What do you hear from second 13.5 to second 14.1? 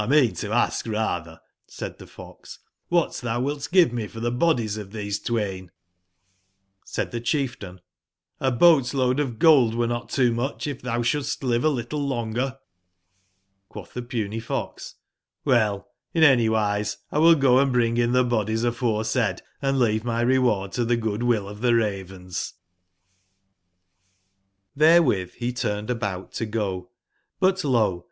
Quotb tbe